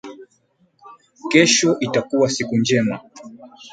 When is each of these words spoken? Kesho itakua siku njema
Kesho 1.29 1.77
itakua 1.79 2.29
siku 2.29 2.57
njema 2.59 2.99